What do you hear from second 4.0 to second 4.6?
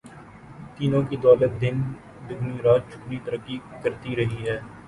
رہی ہے۔